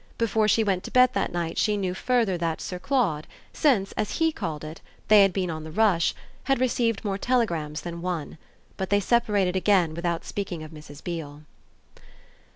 Before 0.17 0.47
she 0.47 0.63
went 0.63 0.83
to 0.85 0.89
bed 0.89 1.11
that 1.13 1.31
night 1.31 1.59
she 1.59 1.77
knew 1.77 1.93
further 1.93 2.35
that 2.39 2.59
Sir 2.59 2.79
Claude, 2.79 3.27
since, 3.53 3.91
as 3.91 4.13
HE 4.13 4.31
called 4.31 4.63
it, 4.63 4.81
they 5.09 5.21
had 5.21 5.31
been 5.31 5.51
on 5.51 5.63
the 5.63 5.69
rush, 5.69 6.15
had 6.45 6.59
received 6.59 7.05
more 7.05 7.19
telegrams 7.19 7.81
than 7.81 8.01
one. 8.01 8.39
But 8.77 8.89
they 8.89 8.99
separated 8.99 9.55
again 9.55 9.93
without 9.93 10.25
speaking 10.25 10.63
of 10.63 10.71
Mrs. 10.71 11.03
Beale. 11.03 11.43